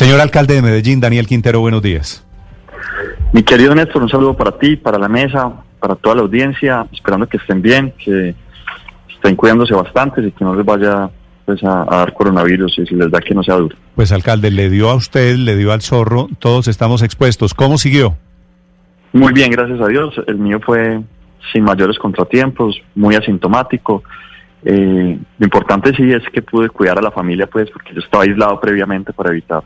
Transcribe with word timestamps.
Señor 0.00 0.18
alcalde 0.18 0.54
de 0.54 0.62
Medellín, 0.62 0.98
Daniel 0.98 1.26
Quintero, 1.26 1.60
buenos 1.60 1.82
días. 1.82 2.26
Mi 3.34 3.42
querido 3.42 3.74
Néstor, 3.74 4.02
un 4.02 4.08
saludo 4.08 4.34
para 4.34 4.52
ti, 4.52 4.76
para 4.76 4.98
la 4.98 5.10
mesa, 5.10 5.52
para 5.78 5.94
toda 5.94 6.14
la 6.14 6.22
audiencia, 6.22 6.86
esperando 6.90 7.26
que 7.26 7.36
estén 7.36 7.60
bien, 7.60 7.92
que 8.02 8.34
estén 9.14 9.36
cuidándose 9.36 9.74
bastante 9.74 10.22
y 10.22 10.32
que 10.32 10.42
no 10.42 10.54
les 10.54 10.64
vaya 10.64 11.10
pues, 11.44 11.62
a, 11.64 11.82
a, 11.82 11.98
dar 11.98 12.14
coronavirus 12.14 12.78
y 12.78 12.86
si 12.86 12.94
les 12.94 13.10
da 13.10 13.20
que 13.20 13.34
no 13.34 13.42
sea 13.42 13.56
duro. 13.56 13.76
Pues 13.94 14.10
alcalde, 14.10 14.50
le 14.50 14.70
dio 14.70 14.88
a 14.88 14.94
usted, 14.94 15.36
le 15.36 15.54
dio 15.54 15.70
al 15.70 15.82
zorro, 15.82 16.28
todos 16.38 16.66
estamos 16.68 17.02
expuestos. 17.02 17.52
¿Cómo 17.52 17.76
siguió? 17.76 18.16
Muy 19.12 19.34
bien, 19.34 19.50
gracias 19.50 19.82
a 19.82 19.86
Dios. 19.86 20.14
El 20.26 20.38
mío 20.38 20.60
fue 20.64 20.98
sin 21.52 21.62
mayores 21.62 21.98
contratiempos, 21.98 22.80
muy 22.94 23.16
asintomático. 23.16 24.02
Eh, 24.64 25.18
lo 25.38 25.44
importante 25.44 25.94
sí 25.94 26.10
es 26.10 26.22
que 26.32 26.40
pude 26.40 26.70
cuidar 26.70 26.98
a 26.98 27.02
la 27.02 27.10
familia, 27.10 27.46
pues, 27.46 27.70
porque 27.70 27.92
yo 27.92 28.00
estaba 28.00 28.24
aislado 28.24 28.58
previamente 28.58 29.12
para 29.12 29.28
evitar 29.28 29.62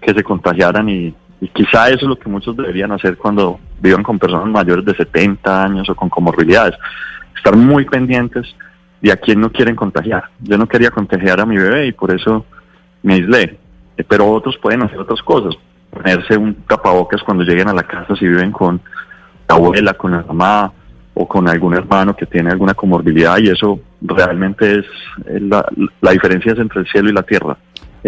que 0.00 0.14
se 0.14 0.22
contagiaran 0.22 0.88
y, 0.88 1.14
quizá 1.52 1.88
eso 1.88 1.98
es 1.98 2.08
lo 2.08 2.18
que 2.18 2.28
muchos 2.28 2.56
deberían 2.56 2.90
hacer 2.90 3.16
cuando 3.16 3.60
vivan 3.80 4.02
con 4.02 4.18
personas 4.18 4.48
mayores 4.48 4.84
de 4.84 4.94
70 4.94 5.64
años 5.64 5.88
o 5.88 5.94
con 5.94 6.08
comorbilidades. 6.08 6.74
Estar 7.36 7.56
muy 7.56 7.84
pendientes 7.84 8.56
de 9.00 9.12
a 9.12 9.16
quién 9.16 9.40
no 9.40 9.52
quieren 9.52 9.76
contagiar. 9.76 10.24
Yo 10.40 10.58
no 10.58 10.66
quería 10.66 10.90
contagiar 10.90 11.40
a 11.40 11.46
mi 11.46 11.56
bebé 11.56 11.86
y 11.86 11.92
por 11.92 12.10
eso 12.10 12.44
me 13.04 13.14
aislé. 13.14 13.56
Eh, 13.96 14.04
pero 14.08 14.28
otros 14.28 14.56
pueden 14.58 14.82
hacer 14.82 14.98
otras 14.98 15.22
cosas. 15.22 15.54
Ponerse 15.90 16.36
un 16.36 16.54
tapabocas 16.66 17.22
cuando 17.22 17.44
lleguen 17.44 17.68
a 17.68 17.72
la 17.72 17.84
casa 17.84 18.16
si 18.16 18.26
viven 18.26 18.50
con 18.50 18.80
la 19.48 19.54
abuela, 19.54 19.94
con 19.94 20.10
la 20.10 20.22
mamá 20.22 20.72
o 21.14 21.26
con 21.26 21.48
algún 21.48 21.74
hermano 21.74 22.14
que 22.16 22.26
tiene 22.26 22.50
alguna 22.50 22.74
comorbilidad 22.74 23.38
y 23.38 23.48
eso 23.48 23.80
realmente 24.00 24.80
es 24.80 24.86
la, 25.40 25.64
la 26.00 26.10
diferencia 26.12 26.52
es 26.52 26.58
entre 26.58 26.80
el 26.80 26.88
cielo 26.88 27.08
y 27.08 27.12
la 27.12 27.22
tierra. 27.22 27.56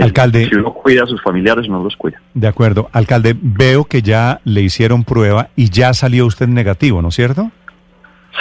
Alcalde. 0.01 0.47
Si 0.49 0.55
uno 0.55 0.73
cuida 0.73 1.05
a 1.05 1.07
sus 1.07 1.23
familiares, 1.23 1.69
no 1.69 1.83
los 1.83 1.97
cuida. 1.97 2.21
De 2.35 2.47
acuerdo. 2.47 2.89
Alcalde, 2.93 3.37
veo 3.41 3.85
que 3.85 4.03
ya 4.03 4.41
le 4.45 4.63
hicieron 4.63 5.05
prueba 5.05 5.49
y 5.57 5.71
ya 5.71 5.93
salió 5.95 6.27
usted 6.27 6.49
negativo, 6.49 7.03
¿no 7.03 7.09
es 7.09 7.15
cierto? 7.15 7.51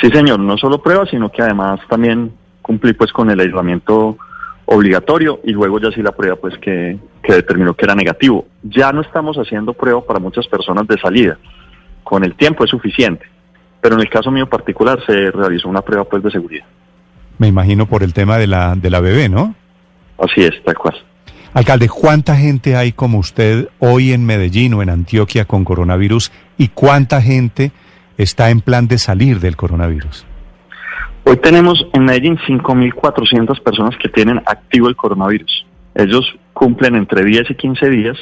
Sí, 0.01 0.09
señor. 0.09 0.39
No 0.39 0.57
solo 0.57 0.81
prueba, 0.81 1.05
sino 1.07 1.31
que 1.31 1.41
además 1.41 1.79
también 1.89 2.31
cumplí 2.61 2.93
pues 2.93 3.11
con 3.11 3.29
el 3.29 3.39
aislamiento 3.39 4.17
obligatorio 4.65 5.39
y 5.43 5.51
luego 5.51 5.79
ya 5.79 5.89
sí 5.91 6.01
la 6.03 6.11
prueba 6.11 6.35
pues 6.35 6.55
que, 6.59 6.99
que 7.23 7.33
determinó 7.33 7.73
que 7.73 7.85
era 7.85 7.95
negativo. 7.95 8.45
Ya 8.63 8.91
no 8.91 9.01
estamos 9.01 9.37
haciendo 9.37 9.73
prueba 9.73 10.05
para 10.05 10.19
muchas 10.19 10.47
personas 10.47 10.87
de 10.87 10.99
salida. 10.99 11.37
Con 12.03 12.23
el 12.23 12.35
tiempo 12.35 12.63
es 12.63 12.69
suficiente. 12.69 13.25
Pero 13.81 13.95
en 13.95 14.01
el 14.01 14.09
caso 14.09 14.29
mío 14.29 14.47
particular 14.47 14.99
se 15.05 15.31
realizó 15.31 15.69
una 15.69 15.81
prueba 15.81 16.03
pues 16.03 16.21
de 16.21 16.31
seguridad. 16.31 16.65
Me 17.37 17.47
imagino 17.47 17.85
por 17.85 18.03
el 18.03 18.13
tema 18.13 18.37
de 18.37 18.47
la, 18.47 18.75
de 18.75 18.89
la 18.89 18.99
bebé, 18.99 19.29
¿no? 19.29 19.55
Así 20.19 20.43
es, 20.43 20.51
tal 20.63 20.75
cual. 20.77 20.95
Alcalde, 21.53 21.89
¿cuánta 21.89 22.35
gente 22.35 22.75
hay 22.75 22.91
como 22.91 23.17
usted 23.17 23.69
hoy 23.79 24.13
en 24.13 24.23
Medellín 24.23 24.75
o 24.75 24.83
en 24.83 24.89
Antioquia 24.89 25.45
con 25.45 25.65
coronavirus 25.65 26.31
y 26.57 26.67
cuánta 26.67 27.21
gente 27.21 27.71
está 28.17 28.51
en 28.51 28.61
plan 28.61 28.87
de 28.87 28.99
salir 28.99 29.39
del 29.39 29.55
coronavirus? 29.55 30.25
Hoy 31.23 31.37
tenemos 31.37 31.87
en 31.93 32.05
Medellín 32.05 32.37
5.400 32.37 33.61
personas 33.61 33.95
que 33.97 34.09
tienen 34.09 34.37
activo 34.45 34.89
el 34.89 34.95
coronavirus. 34.95 35.65
Ellos 35.95 36.25
cumplen 36.53 36.95
entre 36.95 37.23
10 37.23 37.49
y 37.49 37.55
15 37.55 37.89
días 37.89 38.17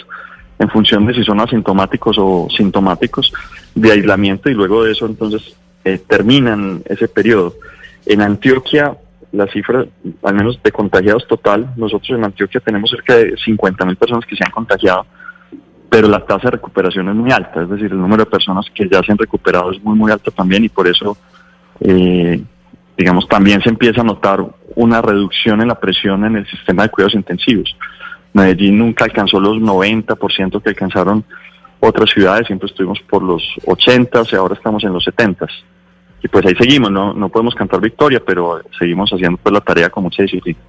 en 0.59 0.69
función 0.69 1.05
de 1.05 1.13
si 1.13 1.23
son 1.23 1.41
asintomáticos 1.41 2.17
o 2.19 2.47
sintomáticos 2.55 3.33
de 3.75 3.91
aislamiento 3.91 4.49
y 4.49 4.53
luego 4.53 4.85
de 4.85 4.93
eso 4.93 5.05
entonces 5.05 5.55
eh, 5.83 5.97
terminan 5.97 6.81
ese 6.85 7.09
periodo. 7.09 7.55
En 8.05 8.21
Antioquia 8.21 8.97
la 9.31 9.47
cifra, 9.47 9.85
al 10.23 10.35
menos 10.35 10.61
de 10.63 10.71
contagiados 10.71 11.27
total, 11.27 11.73
nosotros 11.75 12.17
en 12.17 12.23
Antioquia 12.23 12.61
tenemos 12.61 12.89
cerca 12.89 13.15
de 13.15 13.35
50 13.37 13.85
mil 13.85 13.95
personas 13.95 14.25
que 14.25 14.35
se 14.35 14.43
han 14.43 14.51
contagiado, 14.51 15.05
pero 15.89 16.07
la 16.07 16.25
tasa 16.25 16.45
de 16.45 16.51
recuperación 16.51 17.09
es 17.09 17.15
muy 17.15 17.31
alta, 17.31 17.63
es 17.63 17.69
decir, 17.69 17.91
el 17.91 17.99
número 17.99 18.23
de 18.23 18.31
personas 18.31 18.65
que 18.73 18.87
ya 18.89 19.01
se 19.03 19.11
han 19.11 19.17
recuperado 19.17 19.71
es 19.71 19.83
muy, 19.83 19.95
muy 19.95 20.11
alto 20.11 20.31
también 20.31 20.63
y 20.63 20.69
por 20.69 20.87
eso, 20.87 21.17
eh, 21.81 22.41
digamos, 22.97 23.27
también 23.27 23.61
se 23.61 23.69
empieza 23.69 24.01
a 24.01 24.05
notar 24.05 24.45
una 24.75 25.01
reducción 25.01 25.61
en 25.61 25.67
la 25.67 25.79
presión 25.79 26.25
en 26.25 26.37
el 26.37 26.47
sistema 26.47 26.83
de 26.83 26.89
cuidados 26.89 27.15
intensivos. 27.15 27.75
Medellín 28.33 28.77
nunca 28.77 29.05
alcanzó 29.05 29.39
los 29.39 29.57
90% 29.57 30.61
que 30.61 30.69
alcanzaron 30.69 31.23
otras 31.79 32.09
ciudades, 32.09 32.47
siempre 32.47 32.67
estuvimos 32.67 32.99
por 33.09 33.23
los 33.23 33.43
80 33.65 34.23
y 34.31 34.35
ahora 34.35 34.55
estamos 34.55 34.83
en 34.83 34.93
los 34.93 35.03
70 35.03 35.47
y 36.27 36.29
pues 36.29 36.45
ahí 36.45 36.53
seguimos, 36.59 36.91
no, 36.91 37.13
no 37.13 37.29
podemos 37.29 37.55
cantar 37.55 37.79
victoria, 37.79 38.21
pero 38.25 38.61
seguimos 38.77 39.09
haciendo 39.09 39.37
pues 39.37 39.53
la 39.53 39.61
tarea 39.61 39.89
con 39.89 40.03
mucha 40.03 40.23
disciplina. 40.23 40.59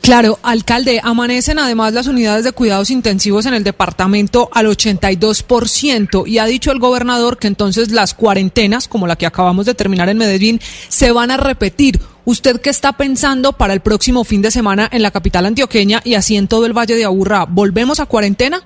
Claro, 0.00 0.38
alcalde, 0.42 1.00
amanecen 1.02 1.58
además 1.58 1.92
las 1.92 2.06
unidades 2.06 2.44
de 2.44 2.52
cuidados 2.52 2.90
intensivos 2.90 3.44
en 3.44 3.52
el 3.52 3.62
departamento 3.62 4.48
al 4.54 4.66
82% 4.66 6.26
y 6.26 6.38
ha 6.38 6.46
dicho 6.46 6.72
el 6.72 6.78
gobernador 6.78 7.36
que 7.38 7.48
entonces 7.48 7.90
las 7.90 8.14
cuarentenas, 8.14 8.88
como 8.88 9.06
la 9.06 9.16
que 9.16 9.26
acabamos 9.26 9.66
de 9.66 9.74
terminar 9.74 10.08
en 10.08 10.16
Medellín, 10.16 10.60
se 10.88 11.12
van 11.12 11.30
a 11.30 11.36
repetir. 11.36 11.98
¿Usted 12.24 12.60
qué 12.60 12.70
está 12.70 12.92
pensando 12.94 13.52
para 13.52 13.74
el 13.74 13.80
próximo 13.80 14.24
fin 14.24 14.40
de 14.40 14.50
semana 14.50 14.88
en 14.90 15.02
la 15.02 15.10
capital 15.10 15.44
antioqueña 15.44 16.00
y 16.04 16.14
así 16.14 16.36
en 16.36 16.48
todo 16.48 16.64
el 16.64 16.72
Valle 16.72 16.94
de 16.94 17.04
Aburrá? 17.04 17.44
¿Volvemos 17.46 18.00
a 18.00 18.06
cuarentena? 18.06 18.60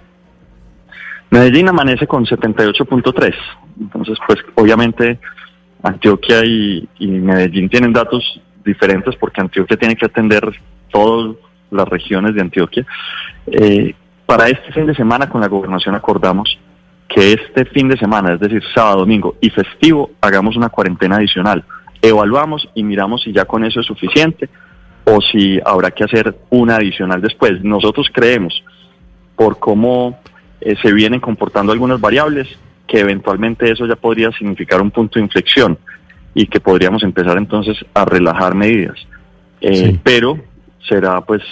Medellín 1.31 1.69
amanece 1.69 2.07
con 2.07 2.25
78.3, 2.25 3.35
entonces 3.81 4.19
pues 4.27 4.41
obviamente 4.57 5.19
Antioquia 5.83 6.45
y, 6.45 6.89
Medellín 7.01 7.69
tienen 7.69 7.93
datos 7.93 8.41
diferentes 8.65 9.17
porque 9.17 9.41
Antioquia 9.41 9.77
tiene 9.77 9.97
que 9.97 10.07
atender 10.07 10.43
todas 10.91 11.37
las 11.71 11.89
regiones 11.89 12.35
de 12.35 12.41
Antioquia. 12.41 12.87
Eh, 13.47 13.95
para 14.27 14.49
este 14.49 14.73
fin 14.73 14.87
de 14.87 14.95
semana 14.95 15.29
con 15.29 15.41
la 15.41 15.49
gobernación 15.49 15.95
acordamos 15.95 16.59
que 17.09 17.33
este 17.33 17.65
fin 17.65 17.89
de 17.89 17.97
semana, 17.97 18.35
es 18.35 18.41
decir, 18.41 18.63
sábado, 18.75 19.01
domingo 19.01 19.35
y 19.41 19.51
festivo, 19.51 20.13
hagamos 20.21 20.57
una 20.57 20.69
cuarentena 20.69 21.17
adicional. 21.17 21.65
Evaluamos 22.01 22.69
y 22.75 22.85
miramos 22.85 23.23
si 23.23 23.33
ya 23.33 23.45
con 23.45 23.65
eso 23.65 23.81
es 23.81 23.87
suficiente 23.87 24.49
o 25.05 25.21
si 25.21 25.61
habrá 25.65 25.91
que 25.91 26.05
hacer 26.05 26.37
una 26.51 26.77
adicional 26.77 27.21
después. 27.21 27.63
Nosotros 27.65 28.09
creemos, 28.13 28.63
por 29.35 29.59
cómo 29.59 30.21
eh, 30.61 30.77
se 30.81 30.93
vienen 30.93 31.21
comportando 31.21 31.73
algunas 31.73 32.01
variables, 32.01 32.49
que 32.91 32.99
eventualmente 32.99 33.71
eso 33.71 33.87
ya 33.87 33.95
podría 33.95 34.33
significar 34.33 34.83
un 34.83 34.91
punto 34.91 35.21
de 35.21 35.25
inflexión 35.25 35.79
y 36.35 36.47
que 36.47 36.59
podríamos 36.59 37.05
empezar 37.05 37.39
entonces 37.39 37.77
a 37.95 38.05
relajar 38.05 38.55
medidas. 38.57 38.97
Eh, 39.61 39.77
sí. 39.77 40.01
Pero 40.03 40.39
será 40.89 41.21
pues 41.21 41.43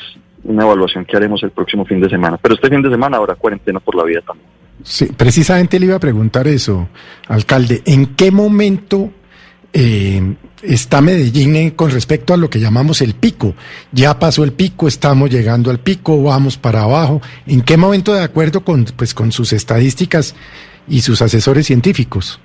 una 0.42 0.64
evaluación 0.64 1.04
que 1.04 1.16
haremos 1.16 1.40
el 1.44 1.50
próximo 1.52 1.84
fin 1.84 2.00
de 2.00 2.08
semana. 2.08 2.38
Pero 2.38 2.56
este 2.56 2.68
fin 2.68 2.82
de 2.82 2.90
semana 2.90 3.18
habrá 3.18 3.36
cuarentena 3.36 3.78
por 3.78 3.94
la 3.94 4.02
vida 4.02 4.20
también. 4.22 4.48
Sí, 4.82 5.06
precisamente 5.16 5.78
le 5.78 5.86
iba 5.86 5.96
a 5.96 6.00
preguntar 6.00 6.48
eso, 6.48 6.88
alcalde. 7.28 7.82
¿En 7.86 8.14
qué 8.16 8.32
momento 8.32 9.10
eh, 9.72 10.34
está 10.62 11.00
Medellín 11.00 11.70
con 11.70 11.90
respecto 11.90 12.34
a 12.34 12.36
lo 12.36 12.50
que 12.50 12.58
llamamos 12.58 13.00
el 13.00 13.14
pico? 13.14 13.54
Ya 13.92 14.18
pasó 14.18 14.42
el 14.42 14.52
pico, 14.52 14.88
estamos 14.88 15.30
llegando 15.30 15.70
al 15.70 15.78
pico, 15.78 16.20
vamos 16.20 16.56
para 16.56 16.82
abajo. 16.82 17.20
¿En 17.46 17.62
qué 17.62 17.76
momento, 17.76 18.12
de 18.12 18.22
acuerdo 18.22 18.64
con, 18.64 18.84
pues, 18.96 19.14
con 19.14 19.30
sus 19.30 19.52
estadísticas, 19.52 20.34
y 20.88 21.00
sus 21.00 21.22
asesores 21.22 21.66
científicos? 21.66 22.40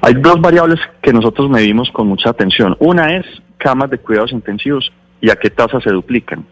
Hay 0.00 0.14
dos 0.14 0.40
variables 0.40 0.78
que 1.02 1.12
nosotros 1.12 1.50
medimos 1.50 1.90
con 1.90 2.06
mucha 2.06 2.30
atención. 2.30 2.76
Una 2.78 3.16
es 3.16 3.26
camas 3.58 3.90
de 3.90 3.98
cuidados 3.98 4.32
intensivos 4.32 4.92
y 5.20 5.30
a 5.30 5.36
qué 5.36 5.50
tasa 5.50 5.80
se 5.80 5.90
duplican. 5.90 6.44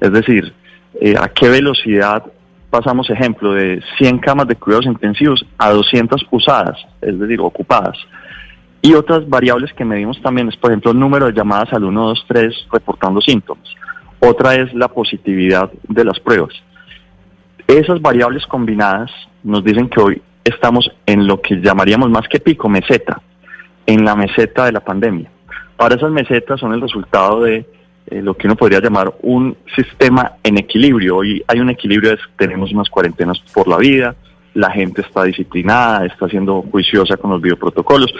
Es 0.00 0.12
decir, 0.12 0.52
eh, 1.00 1.14
a 1.18 1.28
qué 1.28 1.48
velocidad 1.48 2.24
pasamos, 2.70 3.08
ejemplo, 3.10 3.54
de 3.54 3.82
100 3.98 4.18
camas 4.18 4.48
de 4.48 4.56
cuidados 4.56 4.86
intensivos 4.86 5.44
a 5.58 5.70
200 5.70 6.26
usadas, 6.30 6.78
es 7.00 7.18
decir, 7.18 7.40
ocupadas. 7.40 7.96
Y 8.82 8.94
otras 8.94 9.28
variables 9.28 9.72
que 9.72 9.84
medimos 9.84 10.20
también 10.22 10.48
es, 10.48 10.56
por 10.56 10.70
ejemplo, 10.70 10.90
el 10.90 10.98
número 10.98 11.26
de 11.26 11.32
llamadas 11.32 11.72
al 11.72 11.82
123 11.82 12.68
reportando 12.70 13.20
síntomas. 13.20 13.66
Otra 14.20 14.54
es 14.54 14.72
la 14.74 14.88
positividad 14.88 15.70
de 15.88 16.04
las 16.04 16.20
pruebas. 16.20 16.52
Esas 17.66 18.00
variables 18.00 18.46
combinadas 18.46 19.10
nos 19.42 19.64
dicen 19.64 19.88
que 19.88 20.00
hoy 20.00 20.22
estamos 20.44 20.88
en 21.04 21.26
lo 21.26 21.40
que 21.40 21.56
llamaríamos 21.56 22.10
más 22.10 22.28
que 22.28 22.38
pico, 22.38 22.68
meseta, 22.68 23.20
en 23.86 24.04
la 24.04 24.14
meseta 24.14 24.66
de 24.66 24.72
la 24.72 24.80
pandemia. 24.80 25.30
Ahora 25.76 25.96
esas 25.96 26.12
mesetas 26.12 26.60
son 26.60 26.72
el 26.72 26.80
resultado 26.80 27.42
de 27.42 27.66
eh, 28.06 28.22
lo 28.22 28.34
que 28.34 28.46
uno 28.46 28.54
podría 28.54 28.80
llamar 28.80 29.12
un 29.22 29.56
sistema 29.74 30.34
en 30.44 30.58
equilibrio. 30.58 31.16
Hoy 31.16 31.42
hay 31.48 31.58
un 31.58 31.68
equilibrio, 31.68 32.12
es, 32.12 32.20
tenemos 32.36 32.72
unas 32.72 32.88
cuarentenas 32.88 33.40
por 33.52 33.66
la 33.66 33.78
vida, 33.78 34.14
la 34.54 34.70
gente 34.70 35.02
está 35.02 35.24
disciplinada, 35.24 36.06
está 36.06 36.28
siendo 36.28 36.62
juiciosa 36.62 37.16
con 37.16 37.32
los 37.32 37.42
bioprotocolos. 37.42 38.14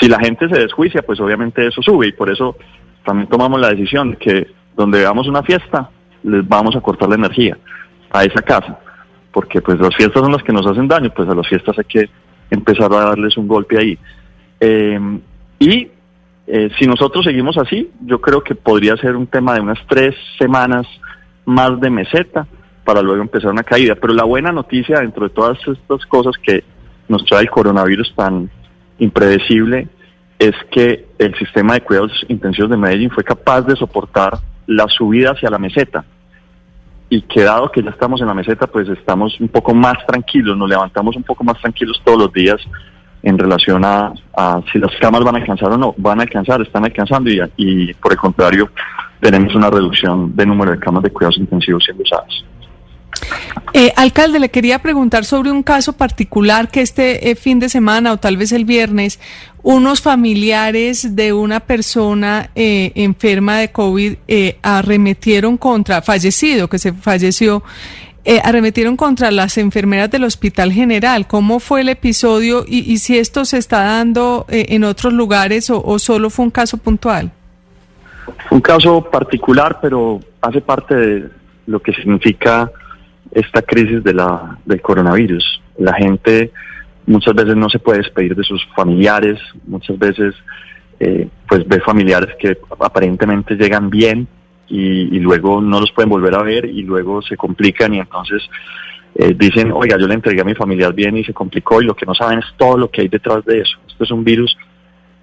Si 0.00 0.08
la 0.08 0.18
gente 0.18 0.48
se 0.48 0.58
desjuicia, 0.58 1.02
pues 1.02 1.20
obviamente 1.20 1.66
eso 1.66 1.82
sube 1.82 2.06
y 2.06 2.12
por 2.12 2.30
eso 2.30 2.56
también 3.04 3.28
tomamos 3.28 3.60
la 3.60 3.70
decisión 3.70 4.12
de 4.12 4.16
que 4.16 4.46
donde 4.74 5.00
veamos 5.00 5.28
una 5.28 5.42
fiesta, 5.42 5.90
les 6.22 6.46
vamos 6.48 6.74
a 6.74 6.80
cortar 6.80 7.10
la 7.10 7.16
energía 7.16 7.56
a 8.10 8.24
esa 8.24 8.42
casa, 8.42 8.78
porque 9.38 9.62
pues 9.62 9.78
las 9.78 9.94
fiestas 9.94 10.20
son 10.20 10.32
las 10.32 10.42
que 10.42 10.52
nos 10.52 10.66
hacen 10.66 10.88
daño, 10.88 11.10
pues 11.14 11.28
a 11.28 11.34
las 11.36 11.46
fiestas 11.46 11.78
hay 11.78 11.84
que 11.84 12.10
empezar 12.50 12.92
a 12.92 13.04
darles 13.04 13.36
un 13.36 13.46
golpe 13.46 13.78
ahí. 13.78 13.96
Eh, 14.58 14.98
y 15.60 15.86
eh, 16.48 16.70
si 16.76 16.88
nosotros 16.88 17.24
seguimos 17.24 17.56
así, 17.56 17.88
yo 18.04 18.20
creo 18.20 18.42
que 18.42 18.56
podría 18.56 18.96
ser 18.96 19.14
un 19.14 19.28
tema 19.28 19.54
de 19.54 19.60
unas 19.60 19.78
tres 19.86 20.16
semanas 20.40 20.88
más 21.44 21.80
de 21.80 21.88
meseta, 21.88 22.48
para 22.82 23.00
luego 23.00 23.22
empezar 23.22 23.52
una 23.52 23.62
caída. 23.62 23.94
Pero 23.94 24.12
la 24.12 24.24
buena 24.24 24.50
noticia 24.50 24.98
dentro 24.98 25.28
de 25.28 25.32
todas 25.32 25.56
estas 25.68 26.04
cosas 26.06 26.34
que 26.42 26.64
nos 27.06 27.24
trae 27.24 27.42
el 27.42 27.50
coronavirus 27.50 28.12
tan 28.16 28.50
impredecible 28.98 29.86
es 30.40 30.54
que 30.72 31.06
el 31.16 31.32
sistema 31.38 31.74
de 31.74 31.82
cuidados 31.82 32.26
intensivos 32.26 32.72
de 32.72 32.76
Medellín 32.76 33.12
fue 33.12 33.22
capaz 33.22 33.62
de 33.62 33.76
soportar 33.76 34.40
la 34.66 34.88
subida 34.88 35.30
hacia 35.30 35.48
la 35.48 35.60
meseta. 35.60 36.04
Y 37.10 37.22
que 37.22 37.42
dado 37.42 37.70
que 37.70 37.82
ya 37.82 37.90
estamos 37.90 38.20
en 38.20 38.26
la 38.26 38.34
meseta, 38.34 38.66
pues 38.66 38.88
estamos 38.88 39.38
un 39.40 39.48
poco 39.48 39.74
más 39.74 40.04
tranquilos, 40.06 40.56
nos 40.56 40.68
levantamos 40.68 41.16
un 41.16 41.22
poco 41.22 41.42
más 41.42 41.58
tranquilos 41.58 42.00
todos 42.04 42.18
los 42.18 42.32
días 42.32 42.56
en 43.22 43.38
relación 43.38 43.84
a, 43.84 44.12
si 44.72 44.78
las 44.78 44.94
camas 45.00 45.22
van 45.24 45.36
a 45.36 45.38
alcanzar 45.38 45.72
o 45.72 45.78
no. 45.78 45.94
Van 45.96 46.20
a 46.20 46.22
alcanzar, 46.22 46.60
están 46.60 46.84
alcanzando 46.84 47.30
y, 47.30 47.40
y 47.56 47.94
por 47.94 48.12
el 48.12 48.18
contrario 48.18 48.70
tenemos 49.20 49.54
una 49.54 49.70
reducción 49.70 50.36
de 50.36 50.46
número 50.46 50.72
de 50.72 50.78
camas 50.78 51.02
de 51.02 51.10
cuidados 51.10 51.38
intensivos 51.38 51.82
siendo 51.84 52.02
usadas. 52.02 52.44
Eh, 53.72 53.92
alcalde, 53.96 54.38
le 54.38 54.48
quería 54.48 54.78
preguntar 54.80 55.24
sobre 55.24 55.50
un 55.50 55.62
caso 55.62 55.92
particular 55.92 56.68
que 56.70 56.80
este 56.80 57.30
eh, 57.30 57.34
fin 57.34 57.58
de 57.58 57.68
semana 57.68 58.12
o 58.12 58.16
tal 58.16 58.36
vez 58.36 58.52
el 58.52 58.64
viernes, 58.64 59.20
unos 59.62 60.00
familiares 60.00 61.14
de 61.16 61.32
una 61.32 61.60
persona 61.60 62.50
eh, 62.54 62.92
enferma 62.94 63.58
de 63.58 63.70
COVID 63.70 64.14
arremetieron 64.62 65.58
contra, 65.58 66.00
fallecido, 66.00 66.68
que 66.68 66.78
se 66.78 66.92
falleció, 66.92 67.62
arremetieron 68.44 68.96
contra 68.96 69.30
las 69.30 69.56
enfermeras 69.56 70.10
del 70.10 70.24
Hospital 70.24 70.72
General. 70.72 71.26
¿Cómo 71.26 71.60
fue 71.60 71.80
el 71.80 71.88
episodio 71.88 72.64
y, 72.66 72.98
si 72.98 73.18
esto 73.18 73.44
se 73.44 73.56
está 73.56 73.84
dando 73.84 74.44
en 74.48 74.84
otros 74.84 75.12
lugares 75.12 75.70
o 75.70 75.98
solo 75.98 76.28
fue 76.28 76.44
un 76.44 76.50
caso 76.50 76.76
puntual? 76.76 77.32
Un 78.50 78.60
caso 78.60 79.02
particular, 79.02 79.78
pero 79.80 80.20
hace 80.42 80.60
parte 80.60 80.94
de 80.94 81.28
lo 81.66 81.80
que 81.80 81.92
significa 81.92 82.70
esta 83.32 83.62
crisis 83.62 84.02
de 84.02 84.14
la, 84.14 84.58
del 84.64 84.80
coronavirus. 84.80 85.60
La 85.78 85.94
gente 85.94 86.50
muchas 87.06 87.34
veces 87.34 87.56
no 87.56 87.68
se 87.68 87.78
puede 87.78 87.98
despedir 87.98 88.34
de 88.34 88.44
sus 88.44 88.64
familiares, 88.76 89.38
muchas 89.66 89.98
veces 89.98 90.34
eh, 91.00 91.28
pues 91.48 91.66
ve 91.66 91.80
familiares 91.80 92.34
que 92.38 92.58
aparentemente 92.80 93.54
llegan 93.54 93.88
bien 93.88 94.28
y, 94.68 95.18
luego 95.20 95.60
no 95.62 95.80
los 95.80 95.92
pueden 95.92 96.10
volver 96.10 96.34
a 96.34 96.42
ver 96.42 96.66
y 96.66 96.82
luego 96.82 97.22
se 97.22 97.36
complican 97.36 97.94
y 97.94 98.00
entonces 98.00 98.42
eh, 99.14 99.34
dicen, 99.36 99.72
oiga, 99.72 99.96
yo 99.98 100.06
le 100.06 100.14
entregué 100.14 100.42
a 100.42 100.44
mi 100.44 100.54
familiar 100.54 100.92
bien 100.92 101.16
y 101.16 101.24
se 101.24 101.32
complicó 101.32 101.80
y 101.80 101.86
lo 101.86 101.94
que 101.94 102.04
no 102.04 102.14
saben 102.14 102.40
es 102.40 102.44
todo 102.56 102.76
lo 102.76 102.90
que 102.90 103.02
hay 103.02 103.08
detrás 103.08 103.44
de 103.44 103.60
eso. 103.60 103.78
Esto 103.88 104.04
es 104.04 104.10
un 104.10 104.24
virus 104.24 104.56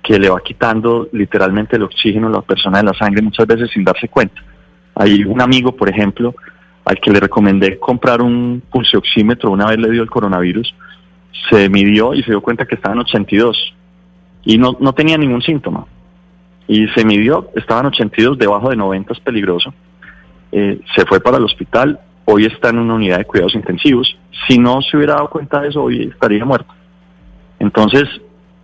que 0.02 0.18
le 0.20 0.30
va 0.30 0.40
quitando 0.40 1.08
literalmente 1.12 1.76
el 1.76 1.84
oxígeno 1.84 2.28
a 2.28 2.32
la 2.32 2.42
persona 2.42 2.80
de 2.80 2.86
la 2.86 2.94
sangre 2.94 3.22
muchas 3.22 3.46
veces 3.48 3.70
sin 3.72 3.84
darse 3.84 4.08
cuenta. 4.08 4.42
Hay 4.96 5.24
un 5.24 5.42
amigo, 5.42 5.76
por 5.76 5.90
ejemplo, 5.90 6.34
al 6.86 7.00
que 7.00 7.12
le 7.12 7.20
recomendé 7.20 7.80
comprar 7.80 8.22
un 8.22 8.62
pulsioxímetro, 8.70 9.50
una 9.50 9.66
vez 9.66 9.80
le 9.80 9.90
dio 9.90 10.04
el 10.04 10.10
coronavirus, 10.10 10.74
se 11.50 11.68
midió 11.68 12.14
y 12.14 12.22
se 12.22 12.32
dio 12.32 12.42
cuenta 12.42 12.66
que 12.66 12.76
estaba 12.76 12.94
en 12.94 13.02
82 13.02 13.74
y 14.46 14.58
no, 14.60 14.78
no 14.80 14.94
tenía 14.94 15.18
ningún 15.18 15.42
síntoma. 15.42 15.86
Y 16.68 16.88
se 16.90 17.04
midió, 17.04 17.50
estaba 17.56 17.82
en 17.82 17.88
82, 17.88 18.38
debajo 18.38 18.70
de 18.70 18.76
90 18.76 19.14
es 19.14 19.20
peligroso. 19.20 19.74
Eh, 20.52 20.80
se 20.96 21.06
fue 21.06 21.20
para 21.20 21.38
el 21.38 21.44
hospital, 21.44 22.00
hoy 22.26 22.46
está 22.46 22.70
en 22.70 22.80
una 22.80 22.94
unidad 22.94 23.18
de 23.18 23.26
cuidados 23.26 23.56
intensivos. 23.56 24.16
Si 24.48 24.60
no 24.60 24.82
se 24.82 24.96
hubiera 24.96 25.16
dado 25.16 25.30
cuenta 25.30 25.62
de 25.62 25.70
eso, 25.70 25.84
hoy 25.84 26.10
estaría 26.14 26.46
muerto. 26.46 26.74
Entonces, 27.60 28.04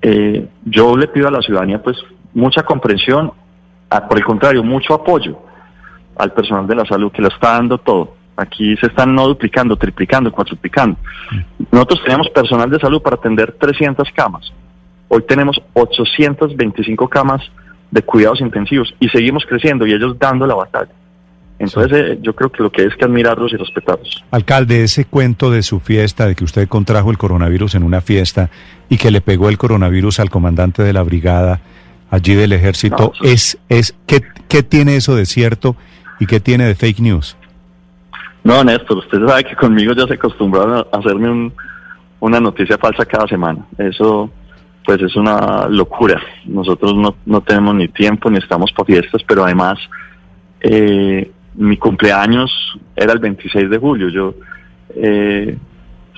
eh, 0.04 0.48
yo 0.66 0.96
le 0.96 1.08
pido 1.08 1.28
a 1.28 1.32
la 1.32 1.42
ciudadanía 1.42 1.82
pues 1.82 1.98
mucha 2.34 2.64
comprensión, 2.64 3.32
por 4.08 4.18
el 4.18 4.24
contrario, 4.24 4.64
mucho 4.64 4.94
apoyo 4.94 5.51
al 6.18 6.34
personal 6.34 6.68
de 6.68 6.76
la 6.76 6.86
salud 6.86 7.12
que 7.12 7.22
lo 7.22 7.28
está 7.28 7.54
dando 7.54 7.78
todo. 7.78 8.16
Aquí 8.38 8.76
se 8.78 8.88
están 8.88 9.14
no 9.14 9.28
duplicando, 9.28 9.76
triplicando, 9.76 10.32
cuatruplicando. 10.32 10.98
Nosotros 11.72 12.02
teníamos 12.04 12.30
personal 12.30 12.70
de 12.70 12.80
salud 12.80 13.02
para 13.02 13.16
atender 13.16 13.56
300 13.60 14.10
camas. 14.16 14.52
Hoy 15.10 15.24
tenemos 15.28 15.62
825 15.74 17.08
camas 17.10 17.42
de 17.92 18.02
cuidados 18.02 18.40
intensivos 18.42 18.94
y 19.00 19.10
seguimos 19.10 19.46
creciendo 19.46 19.86
y 19.86 19.94
ellos 19.94 20.18
dando 20.18 20.48
la 20.48 20.56
batalla. 20.56 20.92
Entonces 21.60 21.92
eh, 21.94 22.20
yo 22.22 22.34
creo 22.34 22.52
que 22.52 22.64
lo 22.64 22.72
que 22.72 22.86
es 22.86 22.96
que 22.96 23.06
admirarlos 23.06 23.54
y 23.54 23.58
respetarlos. 23.58 24.24
Alcalde, 24.32 24.84
ese 24.84 25.06
cuento 25.06 25.52
de 25.52 25.62
su 25.62 25.80
fiesta, 25.80 26.26
de 26.26 26.34
que 26.34 26.44
usted 26.44 26.68
contrajo 26.68 27.12
el 27.12 27.20
coronavirus 27.20 27.76
en 27.76 27.84
una 27.84 28.02
fiesta 28.02 28.50
y 28.90 28.98
que 28.98 29.12
le 29.12 29.22
pegó 29.22 29.50
el 29.50 29.60
coronavirus 29.60 30.20
al 30.20 30.32
comandante 30.32 30.82
de 30.82 30.94
la 30.94 31.04
brigada 31.04 31.62
allí 32.12 32.36
del 32.36 32.54
ejército, 32.54 33.14
es, 33.24 33.58
es 33.70 33.96
¿qué, 34.06 34.22
¿qué 34.48 34.62
tiene 34.62 34.98
eso 34.98 35.16
de 35.16 35.26
cierto 35.26 35.76
¿Y 36.22 36.28
qué 36.28 36.40
tiene 36.40 36.66
de 36.66 36.76
fake 36.76 37.00
news? 37.00 37.36
No, 38.44 38.64
Néstor, 38.64 39.00
usted 39.00 39.26
sabe 39.26 39.44
que 39.44 39.56
conmigo 39.56 39.94
ya 39.94 40.06
se 40.06 40.14
acostumbraron 40.14 40.86
a 40.92 40.98
hacerme 40.98 41.52
una 42.20 42.40
noticia 42.40 42.78
falsa 42.78 43.06
cada 43.06 43.28
semana. 43.28 43.66
Eso, 43.80 44.30
pues, 44.86 45.02
es 45.02 45.16
una 45.16 45.68
locura. 45.68 46.22
Nosotros 46.46 47.16
no, 47.26 47.42
tenemos 47.42 47.74
ni 47.74 47.88
tiempo 47.88 48.30
ni 48.30 48.38
estamos 48.38 48.72
para 48.72 48.86
fiestas, 48.86 49.24
pero 49.28 49.44
además, 49.46 49.80
eh, 50.60 51.32
mi 51.56 51.76
cumpleaños 51.78 52.52
era 52.96 53.14
el 53.14 53.20
26 53.20 53.68
de 53.68 53.78
julio. 53.80 54.10
Yo, 54.10 54.36
eh, 54.96 55.58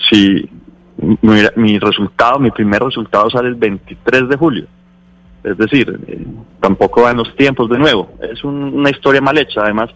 si 0.09 0.49
mi, 0.97 1.43
mi, 1.55 1.79
resultado, 1.79 2.39
mi 2.39 2.51
primer 2.51 2.83
resultado 2.83 3.29
sale 3.29 3.47
el 3.47 3.55
23 3.55 4.27
de 4.27 4.35
julio. 4.35 4.67
Es 5.43 5.57
decir, 5.57 5.99
eh, 6.07 6.25
tampoco 6.61 7.01
va 7.03 7.11
en 7.11 7.17
los 7.17 7.35
tiempos 7.35 7.69
de 7.69 7.77
nuevo. 7.77 8.13
Es 8.21 8.43
una 8.43 8.89
historia 8.89 9.21
mal 9.21 9.37
hecha. 9.37 9.61
Además, 9.61 9.89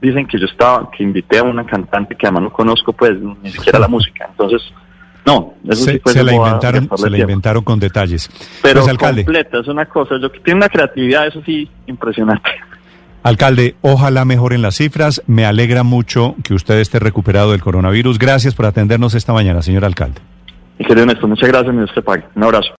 dicen 0.00 0.26
que 0.26 0.38
yo 0.38 0.46
estaba, 0.46 0.90
que 0.90 1.02
invité 1.02 1.38
a 1.38 1.42
una 1.42 1.66
cantante 1.66 2.16
que 2.16 2.26
además 2.26 2.44
no 2.44 2.52
conozco, 2.52 2.92
pues 2.92 3.18
ni 3.42 3.50
siquiera 3.50 3.78
la 3.78 3.88
música. 3.88 4.26
Entonces, 4.30 4.62
no, 5.26 5.54
eso 5.68 5.84
se, 5.84 5.92
sí 5.92 6.00
se 6.04 6.24
la 6.24 6.34
inventaron, 6.34 6.88
se 6.94 7.10
la 7.10 7.18
inventaron 7.18 7.64
con 7.64 7.78
detalles. 7.78 8.30
Pero 8.62 8.84
pues, 8.84 8.96
completa, 8.96 9.58
es 9.58 9.68
una 9.68 9.86
cosa. 9.86 10.16
Yo 10.20 10.30
tiene 10.30 10.58
una 10.58 10.68
creatividad, 10.68 11.26
eso 11.26 11.42
sí, 11.44 11.68
impresionante. 11.86 12.50
Alcalde, 13.22 13.76
ojalá 13.82 14.24
mejoren 14.24 14.62
las 14.62 14.76
cifras. 14.76 15.22
Me 15.26 15.44
alegra 15.44 15.82
mucho 15.82 16.36
que 16.42 16.54
usted 16.54 16.78
esté 16.78 16.98
recuperado 16.98 17.52
del 17.52 17.60
coronavirus. 17.60 18.18
Gracias 18.18 18.54
por 18.54 18.64
atendernos 18.64 19.14
esta 19.14 19.32
mañana, 19.32 19.60
señor 19.60 19.84
alcalde. 19.84 20.20
querido 20.78 21.04
Néstor, 21.04 21.28
muchas 21.28 21.48
gracias, 21.48 21.74
mi 21.74 21.80
Dios 21.80 21.94
te 21.94 22.00
pague. 22.00 22.24
Un 22.34 22.44
abrazo. 22.44 22.70